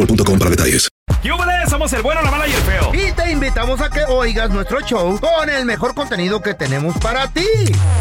[0.00, 0.88] boostmobile.com para detalles.
[1.22, 1.68] ¡Yúbales!
[1.68, 2.92] Somos el bueno, la mala y el feo.
[2.94, 7.28] Y te invitamos a que oigas nuestro show con el mejor contenido que tenemos para
[7.28, 7.46] ti.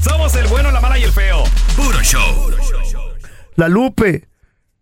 [0.02, 1.44] Somos el bueno, la mala y el feo.
[1.75, 2.52] Puro show.
[3.56, 4.28] La Lupe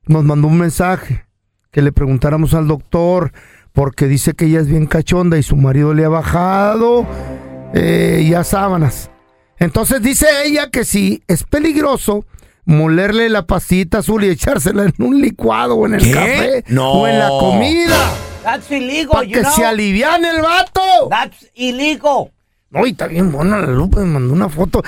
[0.05, 1.25] nos mandó un mensaje
[1.71, 3.31] que le preguntáramos al doctor
[3.73, 7.05] porque dice que ella es bien cachonda y su marido le ha bajado
[7.73, 9.09] eh, ya sábanas.
[9.59, 12.25] Entonces dice ella que si es peligroso
[12.67, 16.11] molerle la pastita azul y echársela en un licuado o en el ¿Qué?
[16.11, 16.91] café No.
[16.91, 17.97] o en la comida
[18.43, 19.53] That's illegal, para you que know?
[19.55, 20.81] se aliviane el vato.
[21.09, 22.31] That's illegal.
[22.69, 24.83] No, y está bien buena la Lupe, me mandó una foto.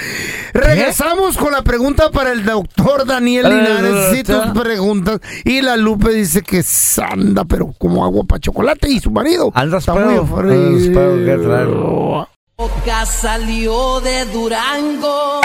[0.53, 4.11] Regresamos con la pregunta para el doctor Daniel Linares.
[4.13, 5.21] Sí, tus preguntas.
[5.45, 6.61] Y la Lupe dice que
[7.01, 8.89] anda, pero como agua para chocolate.
[8.89, 12.27] Y su marido Andas está muy frío.
[12.57, 15.39] Boca salió de Durango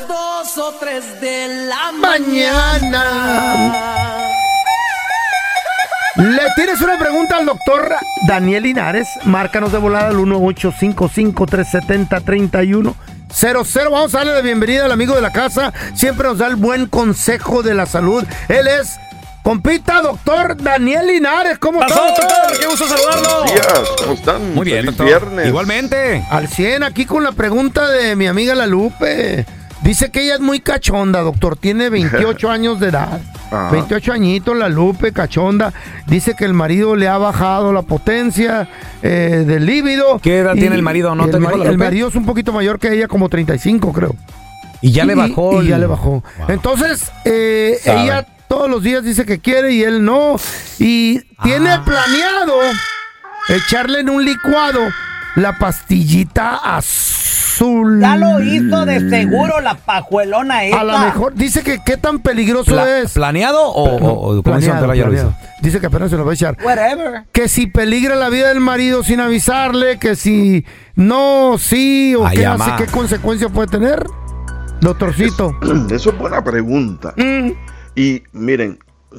[0.00, 3.04] las dos o tres de la Mañana.
[6.16, 7.94] Le tienes una pregunta al doctor
[8.26, 9.06] Daniel Linares.
[9.24, 12.94] Márcanos de volada al 1-855-370-3100.
[13.90, 15.72] Vamos a darle la bienvenida al amigo de la casa.
[15.94, 18.22] Siempre nos da el buen consejo de la salud.
[18.48, 18.98] Él es
[19.42, 21.58] compita doctor Daniel Linares.
[21.58, 22.28] ¿Cómo ¡Pasó, estás?
[22.28, 22.58] doctor!
[22.60, 23.28] ¡Qué gusto saludarlo!
[23.44, 24.54] Buenos días, ¿cómo están?
[24.54, 25.06] Muy bien, Feliz doctor.
[25.06, 25.46] viernes.
[25.46, 26.22] Igualmente.
[26.30, 29.46] Al 100, aquí con la pregunta de mi amiga La Lupe.
[29.82, 31.56] Dice que ella es muy cachonda, doctor.
[31.56, 33.20] Tiene 28 años de edad.
[33.50, 33.70] Ajá.
[33.70, 35.72] 28 añitos, La Lupe, cachonda.
[36.06, 38.68] Dice que el marido le ha bajado la potencia
[39.02, 40.20] eh, del líbido.
[40.22, 41.84] ¿Qué edad tiene el marido, no te el, dijo, mari- La el Lupe?
[41.84, 44.14] marido es un poquito mayor que ella, como 35, creo.
[44.82, 45.62] Y ya le Y- bajó.
[45.62, 46.22] Y, ya le bajó.
[46.48, 50.36] Entonces, eh, ella todos los días dice que quiere y él no.
[50.78, 51.82] Y tiene Ah.
[51.84, 52.54] planeado
[53.48, 54.80] echarle en un licuado
[55.36, 58.00] la pastillita azul.
[58.00, 60.80] Ya lo hizo de seguro la pajuelona esta.
[60.80, 63.12] A lo mejor dice que qué tan peligroso Pla- es.
[63.12, 64.80] ¿Planeado o, No, o, o cómo se llama?
[64.80, 65.30] planeado, Ya lo planeado.
[65.30, 65.50] hizo.
[65.62, 66.56] Dice que apenas se lo va a echar.
[66.64, 67.24] Whatever.
[67.32, 70.64] Que si peligra la vida del marido sin avisarle, que si
[70.94, 72.76] no, sí, o Ay, qué amá.
[72.76, 74.04] hace, qué consecuencias puede tener.
[74.80, 75.54] Doctorcito.
[75.90, 77.12] Eso es buena pregunta.
[77.16, 77.50] Mm.
[77.94, 78.78] Y miren,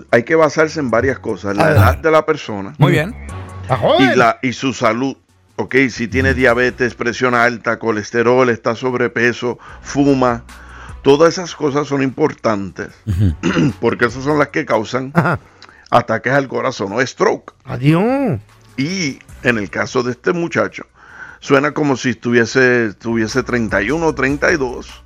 [0.09, 1.55] hay que basarse en varias cosas.
[1.55, 3.15] La edad de la persona Muy bien.
[3.99, 5.15] Y, la, y su salud.
[5.61, 10.43] Ok, si tiene diabetes, presión alta, colesterol, está sobrepeso, fuma.
[11.03, 12.87] Todas esas cosas son importantes
[13.79, 15.39] porque esas son las que causan Ajá.
[15.91, 17.53] ataques al corazón o stroke.
[17.65, 18.39] Adiós.
[18.75, 20.87] Y en el caso de este muchacho,
[21.39, 25.03] suena como si estuviese, tuviese 31 o 32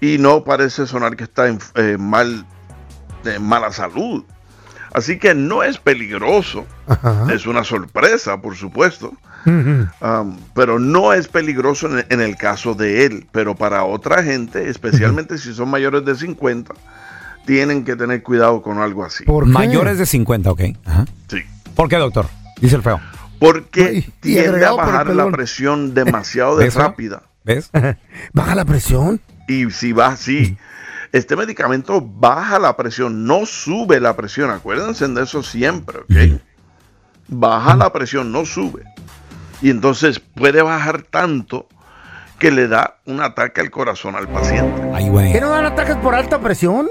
[0.00, 2.46] y no parece sonar que está en eh, mal,
[3.24, 4.22] en mala salud.
[4.94, 7.26] Así que no es peligroso, Ajá.
[7.32, 9.12] es una sorpresa, por supuesto,
[9.44, 13.26] Um, pero no es peligroso en, en el caso de él.
[13.32, 16.74] Pero para otra gente, especialmente si son mayores de 50,
[17.44, 19.24] tienen que tener cuidado con algo así.
[19.24, 19.50] ¿Por qué?
[19.50, 20.60] Mayores de 50, ok.
[20.84, 21.04] Ajá.
[21.28, 21.38] Sí.
[21.74, 22.26] ¿Por qué, doctor?
[22.60, 23.00] Dice el feo.
[23.38, 27.24] Porque Ay, tiende a bajar la presión demasiado de rápida.
[27.44, 27.70] ¿Ves?
[28.32, 29.20] Baja la presión.
[29.48, 30.56] Y si va así,
[31.10, 34.50] este medicamento baja la presión, no sube la presión.
[34.50, 36.40] Acuérdense de eso siempre, ¿ok?
[37.28, 38.84] Baja la presión, no sube.
[39.62, 41.66] Y entonces puede bajar tanto
[42.38, 44.82] que le da un ataque al corazón al paciente.
[44.92, 45.32] Ay, güey.
[45.32, 46.88] ¿Qué no dan ataques por alta presión?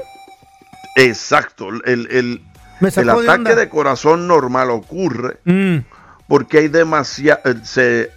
[0.95, 1.69] Exacto.
[1.69, 2.41] El, el-
[2.81, 3.55] El de ataque onda.
[3.55, 5.79] de corazón normal ocurre Mm.
[6.27, 8.11] porque hay demasiado, se,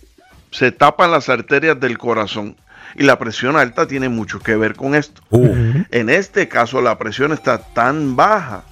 [0.51, 2.56] se tapan las arterias del corazón
[2.95, 5.21] y la presión alta tiene mucho que ver con esto.
[5.31, 8.62] Uh, En este caso la presión está tan baja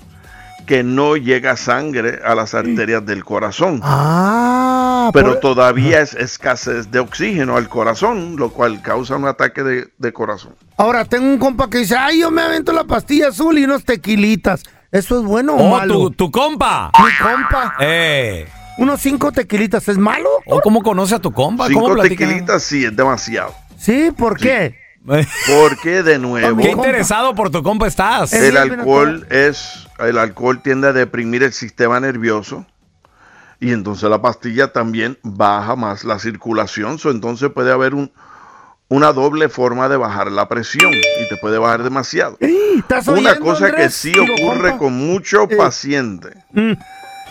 [0.66, 3.80] que no llega sangre a las arterias del corazón.
[3.82, 9.62] Ah, Pero por- todavía es escasez de oxígeno al corazón, lo cual causa un ataque
[9.62, 10.54] de, de corazón.
[10.76, 13.84] Ahora tengo un compa que dice, ay, yo me avento la pastilla azul y unos
[13.84, 14.62] tequilitas.
[14.90, 15.94] ¿Eso es bueno o Oh, malo?
[15.94, 16.90] tu, tu compa.
[16.98, 17.74] Mi compa.
[17.80, 18.46] Eh.
[18.78, 20.28] Unos cinco tequilitas, ¿es malo?
[20.46, 21.64] ¿O cómo conoce a tu compa?
[21.72, 23.54] ¿Cómo Cinco tequilitas sí es demasiado.
[23.78, 24.81] Sí, ¿por qué?
[25.46, 28.32] Porque de nuevo Qué interesado por tu compa estás.
[28.32, 32.66] El alcohol es el alcohol tiende a deprimir el sistema nervioso
[33.60, 38.10] y entonces la pastilla también baja más la circulación, so, entonces puede haber un,
[38.88, 42.36] una doble forma de bajar la presión y te puede bajar demasiado.
[42.40, 44.78] ¿Estás Una oyendo, cosa que sí ocurre compa.
[44.78, 45.56] con muchos Eh.
[45.56, 46.72] pacientes Mm.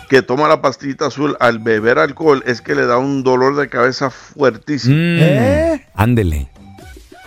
[0.09, 3.67] que toma la pastillita azul al beber alcohol es que le da un dolor de
[3.69, 4.95] cabeza fuertísimo.
[4.95, 5.87] Mm, ¿Eh?
[5.95, 6.49] Ándele.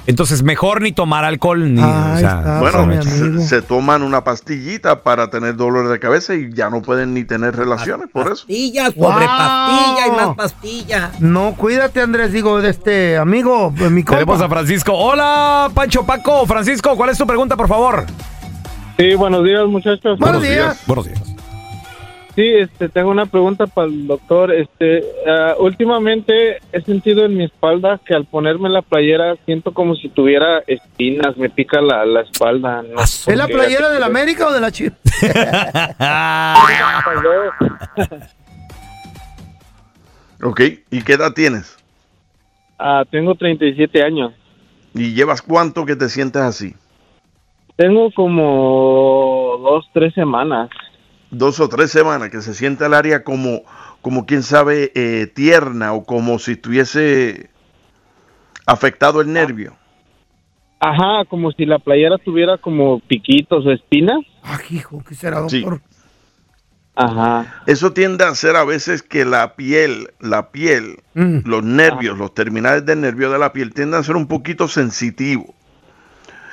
[0.06, 1.80] Entonces, mejor ni tomar alcohol ni.
[1.80, 2.60] Ahí o sea, está.
[2.60, 3.02] Bueno,
[3.42, 7.56] se, toman una pastillita para tener dolor de cabeza y ya no pueden ni tener
[7.56, 8.46] relaciones por eso.
[8.46, 9.12] Pastillas, Wow.
[9.12, 11.10] sobre pastilla y más pastilla.
[11.20, 14.20] No, cuídate, Andrés, digo, de este amigo, pues, mi compa.
[14.20, 14.92] Tenemos a Francisco.
[14.92, 16.46] Hola, Pancho Paco.
[16.46, 18.04] Francisco, ¿cuál es tu pregunta, por favor?
[18.98, 20.18] Sí, buenos días, muchachos.
[20.18, 20.80] Buenos días.
[20.86, 21.33] Buenos días.
[22.34, 24.52] Sí, este, tengo una pregunta para el doctor.
[24.52, 29.94] Este, ah, últimamente he sentido en mi espalda que al ponerme la playera siento como
[29.94, 32.82] si tuviera espinas, me pica la, la espalda.
[32.82, 34.98] No ¿Es la playera de la América o de la Chivas?
[40.44, 40.60] Ok,
[40.90, 41.78] ¿y qué edad tienes?
[42.78, 44.34] Ah, tengo 37 años.
[44.92, 46.74] ¿Y llevas cuánto que te sientes así?
[47.76, 50.68] Tengo como dos, tres semanas.
[51.34, 53.62] Dos o tres semanas que se siente el área como,
[54.02, 57.50] como quién sabe, eh, tierna o como si estuviese
[58.66, 59.74] afectado el nervio.
[60.80, 64.18] Ajá, como si la playera tuviera como piquitos o espinas.
[64.42, 65.62] Ah, hijo, ¿qué será, Sí.
[65.62, 65.80] doctor?
[66.96, 67.62] Ajá.
[67.66, 71.38] Eso tiende a ser a veces que la piel, la piel, Mm.
[71.44, 75.50] los nervios, los terminales del nervio de la piel tienden a ser un poquito sensitivos.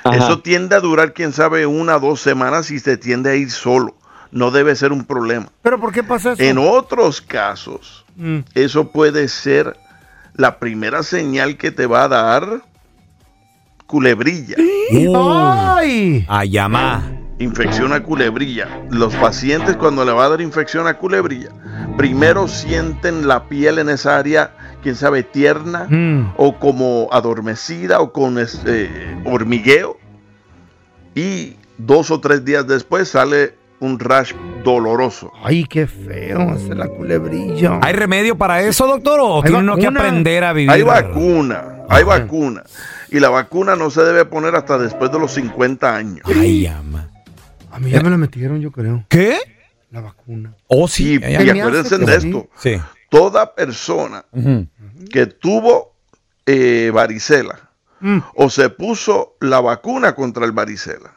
[0.02, 0.16] Ajá.
[0.16, 3.50] Eso tiende a durar, quién sabe, una o dos semanas y se tiende a ir
[3.52, 3.94] solo.
[4.32, 5.46] No debe ser un problema.
[5.62, 6.42] ¿Pero por qué pasa eso?
[6.42, 8.38] En otros casos, Mm.
[8.54, 9.76] eso puede ser
[10.34, 12.62] la primera señal que te va a dar
[13.86, 14.56] culebrilla,
[15.76, 16.24] ¡Ay!
[16.28, 17.02] A llamar.
[17.38, 18.68] infección a culebrilla.
[18.90, 21.50] Los pacientes cuando le va a dar infección a culebrilla,
[21.96, 24.52] primero sienten la piel en esa área,
[24.82, 26.34] quién sabe, tierna Mm.
[26.36, 28.90] o como adormecida o con este,
[29.24, 29.98] hormigueo.
[31.14, 34.32] Y dos o tres días después sale un rash
[34.64, 35.32] doloroso.
[35.42, 37.78] Ay, qué feo, es la culebrilla.
[37.82, 39.18] ¿Hay remedio para eso, doctor?
[39.20, 40.00] ¿O Hay tiene uno que vacuna.
[40.00, 40.70] aprender a vivir?
[40.70, 42.62] Hay vacuna, hay vacuna.
[43.10, 46.22] Y la vacuna no se debe poner hasta después de los 50 años.
[46.24, 47.08] Ay, llama.
[47.70, 49.38] A mí ya me la metieron, yo creo, ¿Qué?
[49.90, 50.54] la vacuna.
[50.68, 51.18] Oh, sí.
[51.22, 52.76] Y, y acuérdense de esto, Sí.
[53.10, 54.24] toda persona
[55.10, 55.94] que tuvo
[56.46, 57.68] eh, varicela
[58.00, 58.18] Mm.
[58.34, 61.14] o se puso la vacuna contra el varicela,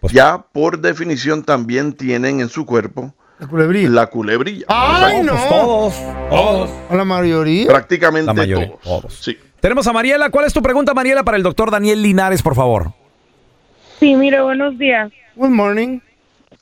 [0.00, 3.88] Pues- ya por definición también tienen en su cuerpo La culebrilla.
[3.90, 4.66] la culebrilla.
[4.68, 5.32] ¡Ay, no!
[5.32, 5.94] Pues todos.
[6.30, 6.70] Todos.
[6.90, 7.66] A la mayoría.
[7.66, 8.80] Prácticamente La mayoría, todos.
[8.82, 9.14] todos.
[9.14, 9.38] Sí.
[9.60, 10.30] Tenemos a Mariela.
[10.30, 12.92] ¿Cuál es tu pregunta, Mariela, para el doctor Daniel Linares, por favor?
[14.00, 15.10] Sí, mire, buenos días.
[15.36, 16.00] Good morning.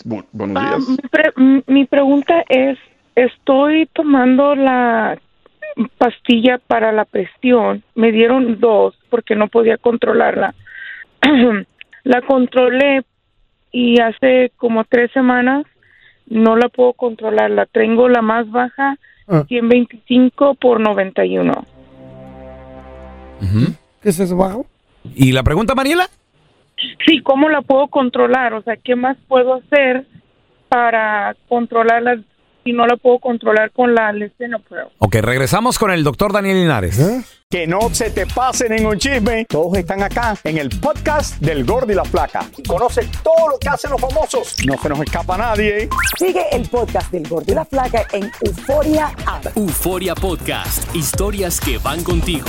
[0.05, 0.89] Bu- buenos Ah, días.
[0.89, 1.33] mi, pre-
[1.67, 2.79] mi pregunta es,
[3.17, 5.19] estoy tomando la
[5.99, 7.83] pastilla para la presión.
[7.95, 10.55] Me dieron dos porque no podía controlarla.
[12.05, 13.03] la controlé
[13.71, 15.65] y hace como tres semanas
[16.27, 17.51] no la puedo controlar.
[17.51, 19.45] La tengo la más baja, Ah.
[19.49, 21.65] 125 por 91.
[24.03, 24.67] ¿Qué es eso bajo?
[25.15, 26.09] ¿Y la pregunta, Mariela?
[27.07, 28.53] Sí, ¿cómo la puedo controlar?
[28.55, 30.07] O sea, ¿qué más puedo hacer
[30.69, 32.21] para controlarla
[32.65, 34.85] si no la puedo controlar con la lisinopril?
[34.99, 37.37] Ok, regresamos con el doctor Daniel Linares.
[37.51, 39.45] Que no se te pase ningún chisme.
[39.47, 42.47] Todos están acá en el podcast del Gordi y la Flaca.
[42.57, 44.57] Y conoce todo lo que hacen los famosos.
[44.67, 45.89] No se nos escapa nadie.
[46.19, 49.55] Sigue el podcast del Gordo y la Flaca en Euforia App.
[49.57, 52.49] Euforia Podcast, historias que van contigo.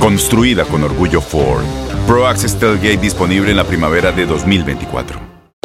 [0.00, 1.64] Construida con orgullo Ford.
[2.06, 5.35] Pro Access Tailgate disponible en la primavera de 2024.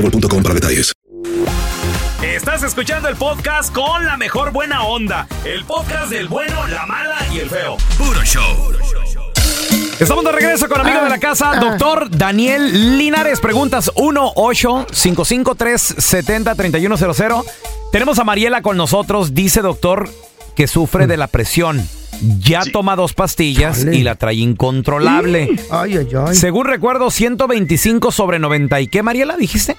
[0.00, 0.92] boostmobile.com para detalles.
[2.22, 5.26] Estás escuchando el podcast con la mejor buena onda.
[5.44, 7.76] El podcast del bueno, la mala y el feo.
[7.96, 8.72] Puro show.
[10.00, 13.40] Estamos de regreso con amigo de la casa, doctor Daniel Linares.
[13.40, 17.32] Preguntas 1 8 553 70 3100
[17.90, 19.34] Tenemos a Mariela con nosotros.
[19.34, 20.08] Dice, doctor,
[20.54, 21.88] que sufre de la presión.
[22.20, 25.48] Ya toma dos pastillas y la trae incontrolable.
[25.70, 26.34] Ay, ay, ay.
[26.34, 28.80] Según recuerdo, 125 sobre 90.
[28.80, 29.76] ¿Y qué, Mariela, dijiste?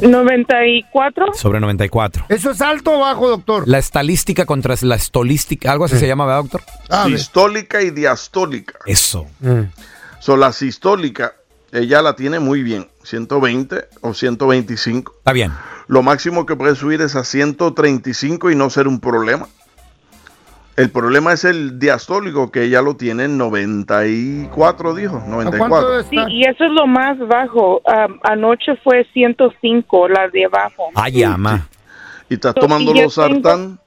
[0.00, 1.34] 94.
[1.34, 2.26] Sobre 94.
[2.28, 3.66] ¿Eso es alto o bajo, doctor?
[3.66, 6.62] La estalística contra la estolística, algo así se llama, ¿verdad, doctor?
[7.06, 8.78] Sistólica y diastólica.
[8.86, 9.26] Eso.
[10.20, 11.34] So, la sistólica,
[11.72, 15.14] ella la tiene muy bien, 120 o 125.
[15.18, 15.52] Está bien.
[15.88, 19.48] Lo máximo que puede subir es a 135 y no ser un problema.
[20.76, 26.02] El problema es el diastólico, que ella lo tiene en 94, dijo, 94.
[26.04, 27.82] Sí, y eso es lo más bajo.
[28.22, 30.88] Anoche fue 105, la de abajo.
[30.94, 31.68] Ay, ama.
[32.28, 33.78] ¿Y estás So, tomando los sartán?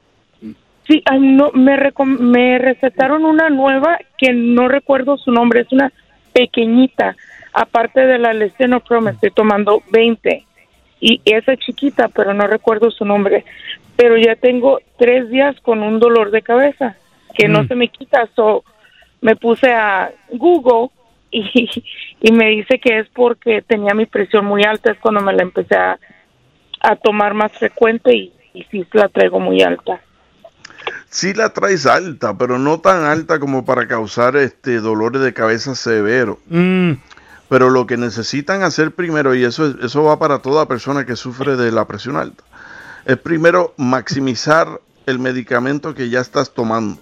[0.85, 5.71] Sí, ah, no, me, recom- me recetaron una nueva que no recuerdo su nombre, es
[5.71, 5.91] una
[6.33, 7.15] pequeñita.
[7.53, 8.33] Aparte de la
[9.01, 10.45] me estoy tomando 20.
[10.99, 13.45] Y esa es chiquita, pero no recuerdo su nombre.
[13.95, 16.95] Pero ya tengo tres días con un dolor de cabeza
[17.35, 17.67] que no Mm.
[17.67, 18.27] se me quita.
[18.35, 18.63] So,
[19.21, 20.89] me puse a Google
[21.31, 21.69] y,
[22.21, 24.91] y me dice que es porque tenía mi presión muy alta.
[24.91, 25.99] Es cuando me la empecé a,
[26.81, 30.01] a tomar más frecuente y, y sí la traigo muy alta.
[31.09, 35.75] Sí la traes alta, pero no tan alta como para causar este dolores de cabeza
[35.75, 36.39] severo.
[37.49, 41.15] Pero lo que necesitan hacer primero, y eso, es- eso va para toda persona que
[41.15, 42.43] sufre de la presión alta,
[43.05, 47.01] es primero maximizar el medicamento que ya estás tomando.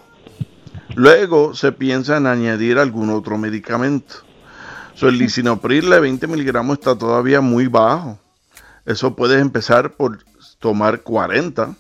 [0.96, 4.16] Luego se piensa en añadir algún otro medicamento.
[4.96, 8.20] So, el lisinopril de 20 miligramos está todavía muy bajo.
[8.86, 10.20] Eso puedes empezar por
[10.60, 11.76] tomar 40.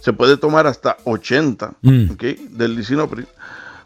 [0.00, 1.74] Se puede tomar hasta 80
[2.12, 2.22] ¿ok?
[2.50, 3.26] del lisinopril.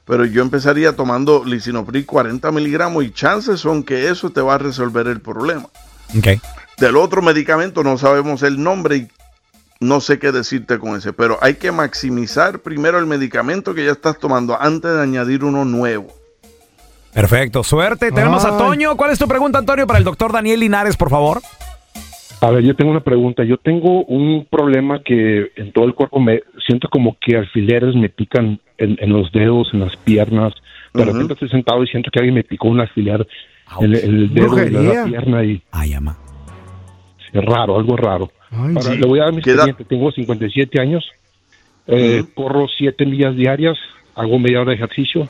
[0.04, 4.58] Pero yo empezaría tomando lisinopril 40 miligramos y chances son que eso te va a
[4.58, 5.68] resolver el problema.
[6.16, 6.40] Ok.
[6.78, 9.08] Del otro medicamento no sabemos el nombre y
[9.82, 13.92] no sé qué decirte con ese, pero hay que maximizar primero el medicamento que ya
[13.92, 16.08] estás tomando antes de añadir uno nuevo.
[17.12, 17.62] Perfecto.
[17.62, 18.10] Suerte.
[18.10, 18.56] Tenemos a.
[18.56, 18.96] Toño.
[18.96, 21.40] ¿Cuál es tu pregunta, Antonio, para el doctor Daniel Linares, por favor?
[22.40, 23.44] A ver, yo tengo una pregunta.
[23.44, 28.08] Yo tengo un problema que en todo el cuerpo me siento como que alfileres me
[28.08, 30.54] pican en, en los dedos, en las piernas.
[30.94, 31.12] De Ujú.
[31.12, 33.26] repente estoy sentado y siento que alguien me picó un alfiler
[33.80, 36.16] en, el- en el dedo de la pierna y Ay, ama.
[37.32, 38.30] Es raro, algo raro.
[38.50, 38.96] Ahora, sí.
[38.96, 39.84] le voy a dar mi expediente.
[39.84, 41.04] Tengo 57 años,
[41.86, 43.78] eh, corro 7 millas diarias,
[44.14, 45.28] hago media hora de ejercicio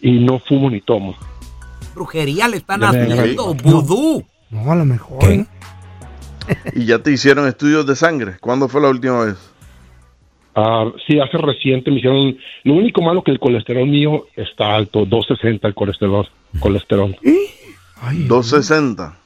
[0.00, 1.16] y no fumo ni tomo.
[1.94, 4.24] Brujería le están Ya haciendo, vudú.
[4.50, 5.24] No, a lo mejor.
[6.74, 8.36] ¿Y ya te hicieron estudios de sangre?
[8.40, 9.36] ¿Cuándo fue la última vez?
[10.54, 12.36] Ah, sí, hace reciente me hicieron.
[12.64, 16.28] Lo único malo que el colesterol mío está alto, 260 el colesterol.
[16.60, 17.16] colesterol.
[18.28, 19.18] 260.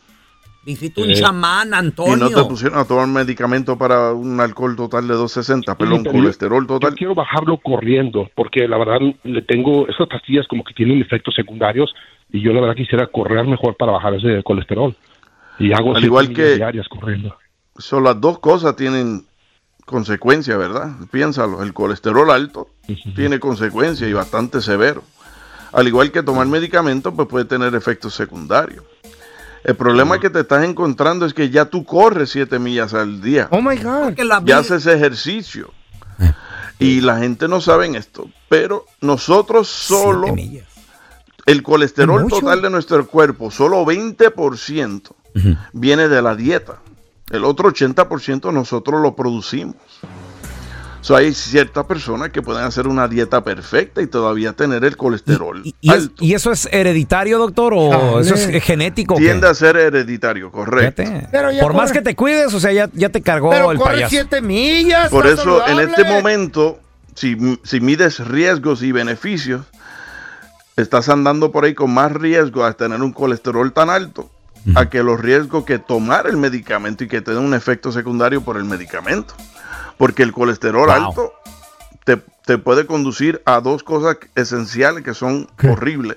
[0.64, 1.14] Visita un Eh.
[1.14, 2.49] chamán, Y no te Antonio.
[2.49, 6.90] pusieron a tomar medicamento para un alcohol total de 260, perdón, pero yo- colesterol total.
[6.90, 11.35] Yo quiero bajarlo corriendo, porque la verdad le tengo esas pastillas como que tienen efectos
[11.35, 11.95] secundarios
[12.31, 14.95] y yo la verdad quisiera correr mejor para bajar ese colesterol.
[15.59, 17.35] Y hago Al igual que- diarias corriendo.
[17.79, 19.25] Son las dos cosas tienen
[19.87, 20.90] consecuencias, ¿verdad?
[21.11, 22.69] Piénsalo, el colesterol alto
[23.17, 25.02] tiene consecuencias y bastante severo.
[25.73, 28.85] Al igual que tomar medicamentos, pues puede tener efectos secundarios.
[29.64, 33.49] El problema que te estás encontrando es que ya tú corres 7 millas al día.
[33.50, 34.14] Oh my God.
[34.45, 35.73] Ya haces ejercicio.
[36.79, 38.31] Y la gente no sabe esto.
[38.49, 40.35] Pero nosotros solo,
[41.47, 45.02] el colesterol total de nuestro cuerpo, solo 20%
[45.73, 46.79] viene de la dieta.
[47.31, 49.76] El otro 80% nosotros lo producimos.
[51.02, 55.62] So, hay ciertas personas que pueden hacer una dieta perfecta y todavía tener el colesterol.
[55.64, 57.73] ¿Y, es- y eso es hereditario, doctor?
[57.75, 58.21] ¿O Chale.
[58.21, 59.14] eso es genético?
[59.16, 61.02] Tiende a ser hereditario, correcto.
[61.33, 63.78] Pero ya Por más que te cuides, o sea, ya, ya te cargó Pero el
[63.78, 64.11] corre payaso.
[64.11, 65.09] siete millas.
[65.11, 66.78] Por eso, en este momento,
[67.14, 69.62] si, si mides riesgos y beneficios,
[70.76, 74.30] estás andando por ahí con más riesgo a tener un colesterol tan alto
[74.75, 78.42] a que los riesgos que tomar el medicamento y que te dé un efecto secundario
[78.42, 79.35] por el medicamento.
[80.00, 80.95] Porque el colesterol Wow.
[80.97, 81.33] alto
[82.04, 82.16] te,
[82.47, 86.16] te puede conducir a dos cosas esenciales que son horribles.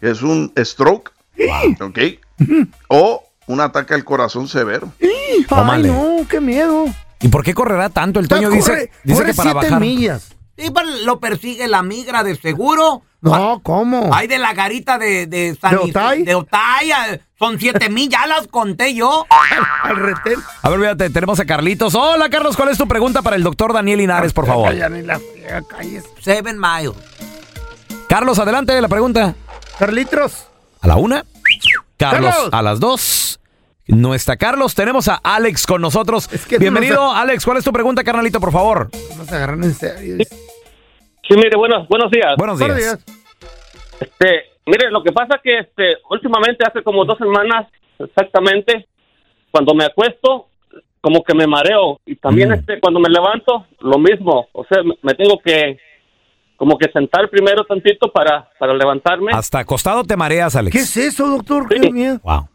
[0.00, 1.10] Es un stroke,
[1.80, 1.98] ¿ok?
[2.88, 4.92] O un ataque al corazón severo.
[5.50, 6.84] Ay, no, qué miedo.
[7.20, 8.20] ¿Y por qué correrá tanto?
[8.20, 9.80] El Toño dice, corre- dice corre que para siete bajar.
[9.80, 10.28] millas.
[10.56, 13.02] Sí, pero lo persigue la migra de seguro.
[13.20, 14.14] No, ¿cómo?
[14.14, 16.22] Hay de la garita de, de San ¿De Is- Otay?
[16.24, 19.24] De Otay, eh, Son siete mil, ya las conté yo.
[19.82, 20.34] Al retén.
[20.62, 21.94] A ver, fíjate, tenemos a Carlitos.
[21.94, 24.74] Hola, Carlos, ¿cuál es tu pregunta para el doctor Daniel Linares, por favor?
[24.74, 26.04] Ya ni la friega, calles.
[26.22, 26.92] Seven miles.
[28.08, 29.34] Carlos, adelante la pregunta.
[29.78, 30.46] Carlitos.
[30.82, 31.24] A la una.
[31.96, 32.48] Carlos, Carlos.
[32.52, 33.40] a las dos.
[33.86, 36.26] No está Carlos, tenemos a Alex con nosotros.
[36.28, 37.44] que Bienvenido, no Alex.
[37.44, 38.90] ¿Cuál es tu pregunta, carnalito, por favor?
[39.16, 40.24] Nos agarran en serio.
[41.28, 42.34] Sí, mire, buenos, buenos días.
[42.36, 42.98] Buenos días.
[44.00, 47.66] Este, mire, lo que pasa que este, últimamente hace como dos semanas
[47.98, 48.86] exactamente,
[49.50, 50.48] cuando me acuesto,
[51.00, 52.54] como que me mareo y también Mm.
[52.54, 54.48] este, cuando me levanto, lo mismo.
[54.52, 55.78] O sea, me- me tengo que
[56.56, 59.32] como que sentar primero tantito para, para levantarme.
[59.32, 60.72] Hasta acostado te mareas, Alex.
[60.74, 61.68] ¿Qué es eso, doctor?
[61.68, 62.20] Qué miedo.
[62.22, 62.48] Wow.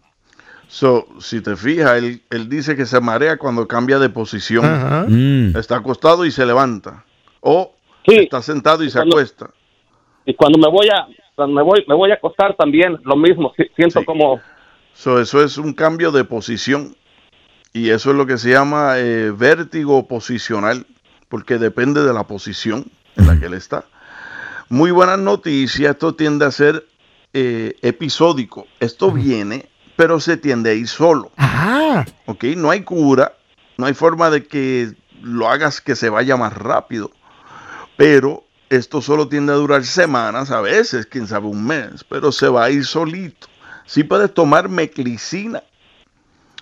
[0.67, 4.65] So, si te fijas, él, él dice que se marea cuando cambia de posición.
[5.07, 5.57] Mm.
[5.57, 7.03] Está acostado y se levanta.
[7.41, 7.73] O
[8.15, 9.49] está sentado y se Cuando- acuesta.
[10.25, 13.53] Y cuando me voy a cuando me voy me voy a acostar también lo mismo.
[13.57, 14.39] Si- Siento como
[14.93, 16.95] So, eso es un cambio de posición.
[17.71, 20.85] Y eso es lo que se llama eh, vértigo posicional,
[21.29, 23.85] porque depende de la posición en la que él está.
[24.69, 26.85] Muy buenas noticias, esto tiende a ser
[27.33, 28.65] eh, episódico.
[28.79, 31.31] Esto viene, pero se tiende a ir solo.
[31.37, 32.05] Ah.
[32.25, 32.43] ¿Ok?
[32.57, 33.33] No hay cura,
[33.77, 37.11] no hay forma de que lo hagas que se vaya más rápido.
[37.99, 42.47] Pero esto solo tiende a durar semanas, a veces, quién sabe, un mes, pero se
[42.47, 43.47] va a ir solito.
[43.85, 45.63] Si puedes tomar meclicina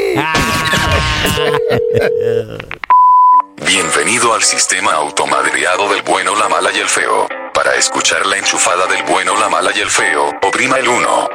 [3.64, 7.28] Bienvenido al sistema automadreado del bueno, la mala y el feo.
[7.54, 11.28] Para escuchar la enchufada del bueno, la mala y el feo, oprima el 1.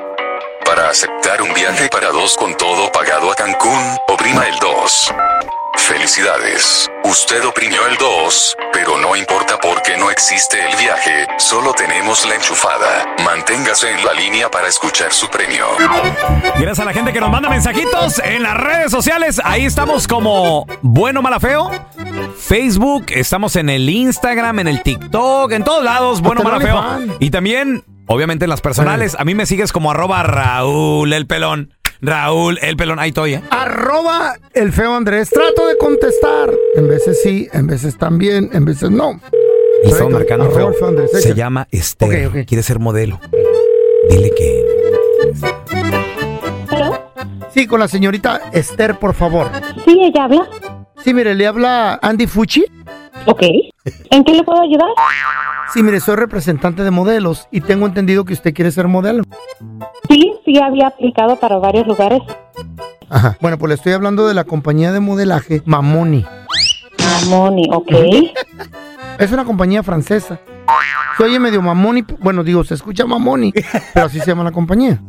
[0.65, 5.13] Para aceptar un viaje para dos con todo pagado a Cancún, oprima el 2.
[5.91, 12.25] Felicidades, usted oprimió el 2, pero no importa porque no existe el viaje, solo tenemos
[12.25, 13.13] la enchufada.
[13.25, 15.65] Manténgase en la línea para escuchar su premio.
[16.56, 19.41] Gracias a la gente que nos manda mensajitos en las redes sociales.
[19.43, 21.69] Ahí estamos como bueno, mala, feo.
[22.39, 27.17] Facebook, estamos en el Instagram, en el TikTok, en todos lados, bueno, mala, feo.
[27.19, 29.17] Y también, obviamente, en las personales.
[29.19, 31.73] A mí me sigues como arroba Raúl el pelón.
[32.01, 33.43] Raúl el pelón, ahí estoy, ¿eh?
[33.51, 35.29] Arroba el feo Andrés.
[35.29, 36.51] Trato de contestar.
[36.75, 39.19] En veces sí, en veces también, en veces no.
[39.83, 40.67] Y estamos marcando Arroba feo.
[40.69, 41.11] el feo Andrés.
[41.11, 42.27] Se llama Esther.
[42.27, 42.45] Ok, ok.
[42.47, 43.19] Quiere ser modelo.
[44.09, 44.65] Dile que.
[47.53, 49.47] Sí, con la señorita Esther, por favor.
[49.85, 50.49] Sí, ella habla.
[51.03, 52.65] Sí, mire, le habla Andy Fucci.
[53.25, 53.43] Ok.
[54.10, 54.89] ¿En qué le puedo ayudar?
[55.73, 59.23] Sí, mire, soy representante de modelos y tengo entendido que usted quiere ser modelo.
[60.10, 62.21] Sí, sí, había aplicado para varios lugares.
[63.10, 63.38] Ajá.
[63.41, 66.25] Bueno, pues le estoy hablando de la compañía de modelaje Mamoni.
[67.29, 67.91] Mamoni, ok.
[69.19, 70.39] Es una compañía francesa.
[71.17, 73.53] Se oye medio Mamoni, bueno, digo, se escucha Mamoni,
[73.93, 75.01] pero así se llama la compañía.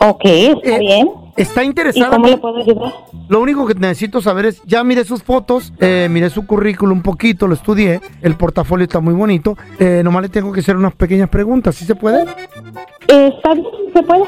[0.00, 1.08] Ok, está bien.
[1.42, 2.10] ¿Está ¿Y interesada?
[2.10, 2.92] cómo le puedo ayudar?
[3.28, 7.02] Lo único que necesito saber es, ya miré sus fotos, eh, miré su currículum un
[7.02, 10.94] poquito, lo estudié, el portafolio está muy bonito, eh, nomás le tengo que hacer unas
[10.94, 12.22] pequeñas preguntas, ¿sí se puede?
[13.08, 13.66] Eh, ¿Está bien?
[13.94, 14.24] ¿Se puede?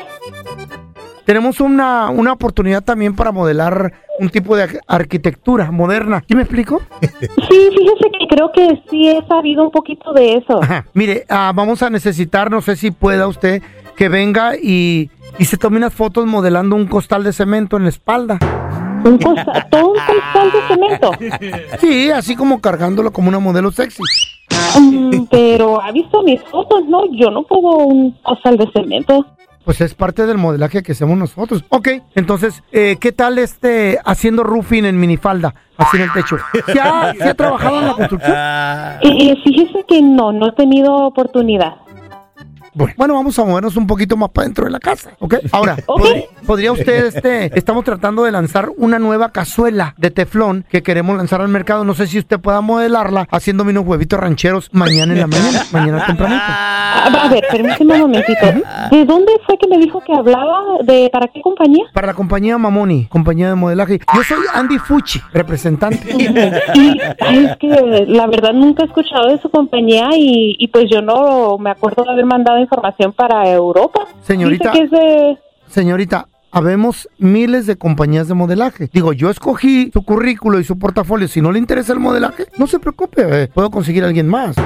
[1.25, 6.25] Tenemos una, una oportunidad también para modelar un tipo de ar- arquitectura moderna.
[6.29, 6.83] ¿Sí me explico?
[7.01, 10.63] Sí, fíjese que creo que sí he sabido un poquito de eso.
[10.63, 10.87] Ajá.
[10.95, 13.63] Mire, ah, vamos a necesitar, no sé si pueda usted,
[13.97, 17.89] que venga y, y se tome unas fotos modelando un costal de cemento en la
[17.89, 18.39] espalda.
[19.05, 19.67] ¿Un costal?
[19.71, 21.13] ¿Todo un costal de cemento?
[21.81, 24.03] Sí, así como cargándolo como una modelo sexy.
[24.79, 27.05] Mm, pero ha visto mis fotos, ¿no?
[27.13, 29.27] Yo no pongo un costal de cemento.
[29.65, 31.65] Pues es parte del modelaje que hacemos nosotros.
[31.69, 36.37] Ok, entonces, eh, ¿qué tal este haciendo roofing en minifalda, así en el techo?
[36.67, 38.37] ¿Se ha, se ha trabajado en la construcción?
[39.03, 41.77] Eh, fíjese que no, no he tenido oportunidad.
[42.75, 45.35] Bueno, bueno, vamos a movernos un poquito más para dentro de la casa, ¿ok?
[45.53, 50.83] Ahora, ¿podri- ¿podría usted, este, estamos tratando de lanzar una nueva cazuela de teflón que
[50.83, 51.85] queremos lanzar al mercado.
[51.85, 56.07] No sé si usted pueda modelarla haciéndome unos huevitos rancheros mañana en la mañana, mañana
[56.07, 56.41] tempranito.
[56.45, 58.47] A, a ver, permíteme un momentito.
[58.91, 60.63] ¿De dónde fue que me dijo que hablaba?
[60.83, 61.85] ¿De para qué compañía?
[61.93, 64.01] Para la compañía Mamoni, compañía de modelaje.
[64.15, 66.01] Yo soy Andy Fucci, representante.
[67.21, 67.69] Ay, es que
[68.09, 72.05] la verdad nunca he escuchado de su compañía y, y pues yo no me acuerdo
[72.05, 74.07] de haber mandado información para Europa.
[74.23, 74.73] Señorita.
[74.73, 75.39] Dice que.
[75.69, 78.89] Señorita, habemos miles de compañías de modelaje.
[78.93, 81.27] Digo, yo escogí su currículo y su portafolio.
[81.29, 84.57] Si no le interesa el modelaje, no se preocupe, eh, puedo conseguir a alguien más.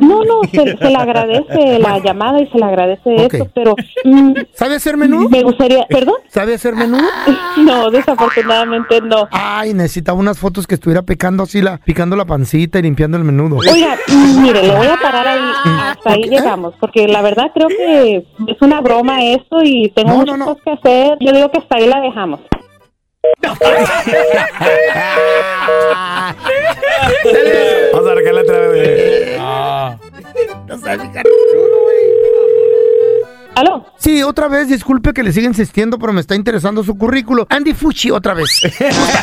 [0.00, 3.34] No, no, se, se le agradece la llamada y se le agradece Ok.
[3.34, 3.74] esto, pero...
[4.04, 5.28] mm, ¿Sabe hacer menú?
[5.28, 5.86] Me gustaría...
[5.88, 6.16] ¿Perdón?
[6.28, 6.98] ¿Sabe hacer menú?
[7.64, 9.28] No, desafortunadamente no.
[9.30, 13.24] Ay, necesitaba unas fotos que estuviera picando así la, picando la pancita y limpiando el
[13.24, 13.56] menudo.
[13.58, 15.40] Oiga, mm, mire, le voy a parar ahí,
[15.92, 18.16] hasta ahí llegamos, porque la verdad creo que
[18.48, 21.13] es una broma esto y tengo No, muchas cosas que hacer.
[21.20, 22.40] Yo digo que hasta ahí la dejamos.
[27.92, 29.36] Vamos a arreglarla otra vez.
[29.40, 29.96] Ah.
[33.54, 33.84] ¿Aló?
[33.96, 37.46] Sí, otra vez, disculpe que le siga insistiendo, pero me está interesando su currículo.
[37.50, 38.50] Andy Fucci, otra vez.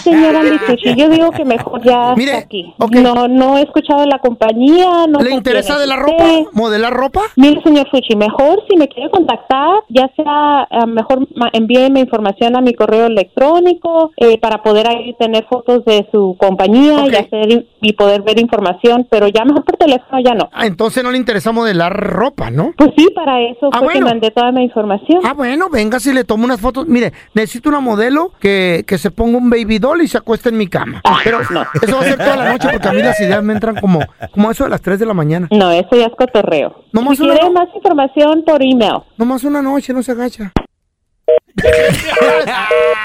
[0.04, 2.74] Señora Andy Fucci, yo digo que mejor ya Mire, aquí.
[2.91, 5.06] No, no he escuchado de la compañía.
[5.08, 6.24] No ¿Le interesa de la ropa?
[6.54, 7.22] ¿Modelar ropa?
[7.36, 12.62] Mire, señor Fucci, mejor si me quiere contactar, ya sea, eh, mejor envíeme información a
[12.62, 17.94] mi correo electrónico eh, para poder ahí tener fotos de su compañía y hacer y
[17.94, 20.50] poder ver información, pero ya mejor por teléfono ya no.
[20.54, 22.74] Ah, entonces no le interesa modelar ropa, ¿no?
[22.78, 24.08] Pues sí, para eso Ah, fue que bueno.
[24.21, 25.19] Mandé toda mi información.
[25.25, 26.88] Ah, bueno, venga si le tomo unas fotos.
[26.88, 30.57] Mire, necesito una modelo que, que se ponga un baby doll y se acueste en
[30.57, 31.01] mi cama.
[31.23, 33.75] Pero eso va a ser toda la noche porque a mí las ideas me entran
[33.77, 33.99] como,
[34.31, 35.47] como eso de las 3 de la mañana.
[35.51, 36.84] No, eso ya es cotorreo.
[36.93, 38.99] Nomás si una quiere no- más información por email.
[39.17, 40.51] Nomás una noche, no se agacha.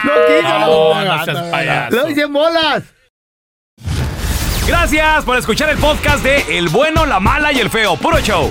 [0.05, 1.97] No, no seas payaso.
[1.97, 2.83] ¡Lo dicen bolas!
[4.67, 7.97] Gracias por escuchar el podcast de El bueno, la mala y el feo.
[7.97, 8.51] Puro show.